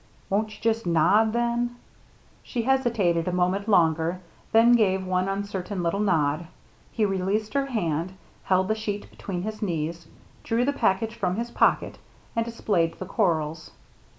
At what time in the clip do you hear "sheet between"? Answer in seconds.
8.73-9.43